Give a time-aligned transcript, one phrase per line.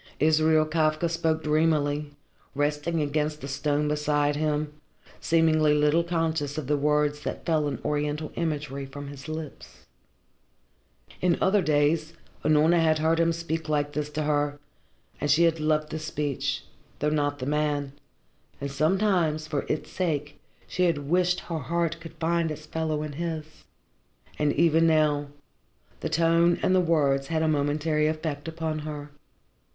[0.19, 2.13] Israel Kafka spoke dreamily,
[2.55, 4.73] resting against the stone beside him,
[5.19, 9.85] seemingly little conscious of the words that fell in oriental imagery from his lips.
[11.21, 14.57] In other days Unorna had heard him speak like this to her,
[15.19, 16.63] and she had loved the speech,
[16.97, 17.91] though not the man,
[18.59, 23.11] and sometimes for its sake she had wished her heart could find its fellow in
[23.11, 23.45] his.
[24.39, 25.27] And even now,
[25.99, 29.11] the tone and the words had a momentary effect upon her.